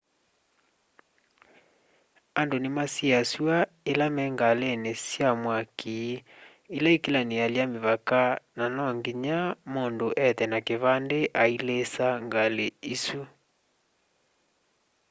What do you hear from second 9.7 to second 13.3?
mundu ethe na kĩvandĩ ailisa ngalĩ isũ